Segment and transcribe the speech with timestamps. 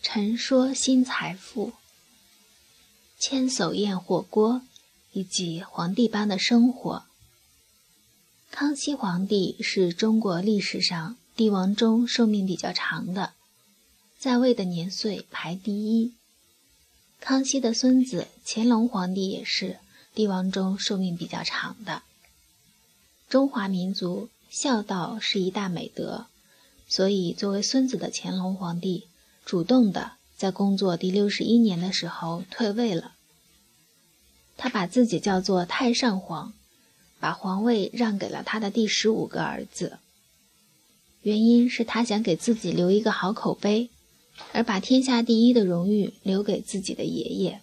[0.00, 1.72] 陈说新财富、
[3.18, 4.62] 千叟宴火锅
[5.12, 7.04] 以及皇帝般的生活。
[8.50, 13.34] 康熙皇帝是中国历史上帝王中寿命比较长的，
[14.18, 16.14] 在位的年岁排第一。
[17.20, 19.78] 康熙的孙子乾隆皇帝也是
[20.14, 22.02] 帝王中寿命比较长的。
[23.28, 26.26] 中华民族孝道是一大美德，
[26.88, 29.06] 所以作为孙子的乾隆皇帝。
[29.48, 33.14] 主动的在工作第六十一年的时候退位了。
[34.58, 36.52] 他把自己叫做太上皇，
[37.18, 40.00] 把皇位让给了他的第十五个儿子。
[41.22, 43.88] 原因是他想给自己留一个好口碑，
[44.52, 47.62] 而把天下第一的荣誉留给自己的爷爷。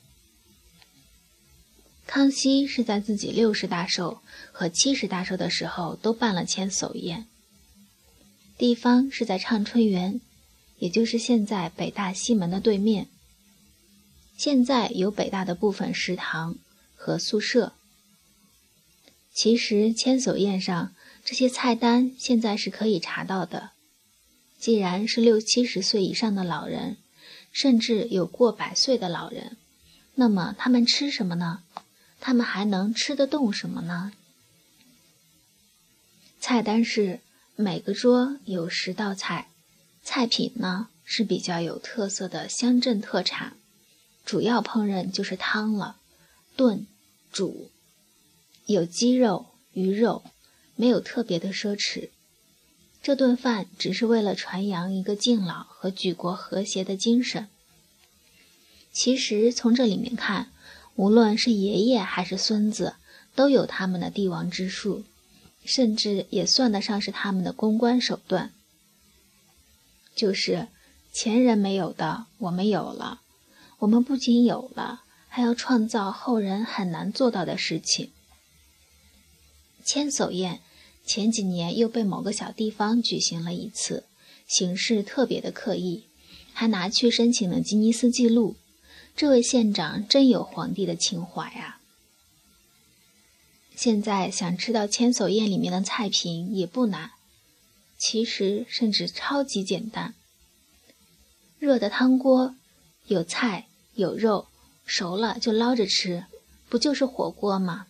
[2.07, 7.27] 康熙是在自己六十大寿和七十大寿的时候都办了千叟宴，
[8.57, 10.19] 地方是在畅春园。
[10.77, 13.07] 也就是现在北大西门的对面。
[14.37, 16.57] 现在有北大的部分食堂
[16.95, 17.73] 和宿舍。
[19.33, 23.71] 其实千叟宴上这些菜单现在是可以查到的。
[24.57, 26.97] 既然是六七十岁以上的老人，
[27.51, 29.57] 甚至有过百岁的老人，
[30.15, 31.63] 那么他们吃什么呢？
[32.19, 34.11] 他们还能吃得动什么呢？
[36.39, 37.19] 菜单是
[37.55, 39.49] 每个桌有十道菜。
[40.05, 43.57] 菜品呢是比较有特色的乡镇特产，
[44.23, 45.97] 主要烹饪就是汤了，
[46.55, 46.85] 炖、
[47.31, 47.71] 煮，
[48.67, 50.23] 有鸡肉、鱼肉，
[50.75, 52.11] 没有特别的奢侈。
[53.01, 57.47] 这顿饭只是为了传扬一个敬老和举国和谐的精神。
[58.93, 60.51] 其实从这里面看，
[60.95, 62.95] 无论是爷爷还是孙子，
[63.33, 65.03] 都有他们的帝王之术，
[65.65, 68.53] 甚至也算得上是他们的公关手段。
[70.15, 70.69] 就是
[71.13, 73.21] 前人没有的，我们有了。
[73.79, 78.11] 我们不仅有了，还要创造后人很难做到的事情。
[79.83, 80.61] 千叟宴
[81.05, 84.05] 前几年又被某个小地方举行了一次，
[84.47, 86.05] 形式特别的刻意，
[86.53, 88.55] 还拿去申请了吉尼斯纪录。
[89.15, 91.79] 这位县长真有皇帝的情怀啊！
[93.75, 97.11] 现在想吃到千叟宴里面的菜品也不难。
[98.07, 100.13] 其实甚至超级简单。
[101.57, 102.53] 热的汤锅，
[103.07, 104.45] 有菜有肉，
[104.85, 106.25] 熟了就捞着吃，
[106.69, 107.87] 不就是火锅吗？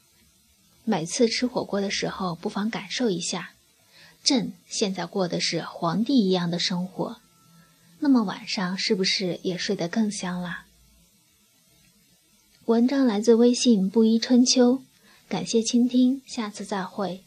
[0.85, 3.55] 每次吃火锅的时候，不妨感受一下。
[4.23, 7.17] 朕现在过的是皇帝一样的生活，
[7.99, 10.65] 那么晚上是不是也睡得更香啦？
[12.63, 14.81] 文章来自微信布衣春秋，
[15.27, 17.24] 感谢倾听，下次再会。